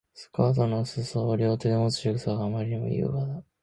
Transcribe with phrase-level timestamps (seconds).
[0.15, 3.43] スカートの裾を両手でもつ仕草があまりに優雅だ